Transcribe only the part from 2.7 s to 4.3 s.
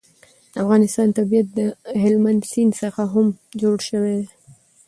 څخه هم جوړ شوی دی.